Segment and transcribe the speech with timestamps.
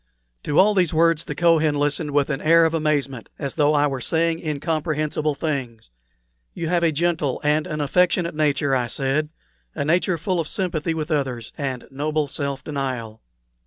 [0.45, 3.85] To all these words the Kohen listened with an air of amazement, as though I
[3.85, 5.91] were saying incomprehensible things.
[6.55, 9.29] "You have a gentle and an affectionate nature," I said
[9.75, 13.21] "a nature full of sympathy with others, and noble self denial."